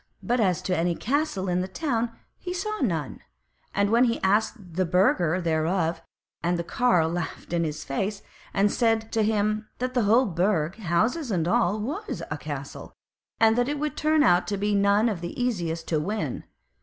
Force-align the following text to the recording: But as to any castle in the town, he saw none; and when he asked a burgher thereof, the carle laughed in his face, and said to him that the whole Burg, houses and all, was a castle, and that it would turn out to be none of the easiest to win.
But 0.23 0.39
as 0.39 0.63
to 0.63 0.75
any 0.75 0.95
castle 0.95 1.47
in 1.47 1.61
the 1.61 1.67
town, 1.67 2.11
he 2.39 2.55
saw 2.55 2.79
none; 2.79 3.19
and 3.71 3.91
when 3.91 4.05
he 4.05 4.19
asked 4.23 4.57
a 4.75 4.83
burgher 4.83 5.39
thereof, 5.39 6.01
the 6.43 6.63
carle 6.63 7.07
laughed 7.07 7.53
in 7.53 7.63
his 7.63 7.83
face, 7.83 8.23
and 8.51 8.71
said 8.71 9.11
to 9.11 9.21
him 9.21 9.67
that 9.77 9.93
the 9.93 10.05
whole 10.05 10.25
Burg, 10.25 10.77
houses 10.77 11.29
and 11.29 11.47
all, 11.47 11.79
was 11.79 12.23
a 12.31 12.37
castle, 12.39 12.95
and 13.39 13.55
that 13.59 13.69
it 13.69 13.77
would 13.77 13.95
turn 13.95 14.23
out 14.23 14.47
to 14.47 14.57
be 14.57 14.73
none 14.73 15.07
of 15.07 15.21
the 15.21 15.39
easiest 15.39 15.87
to 15.89 15.99
win. 15.99 16.45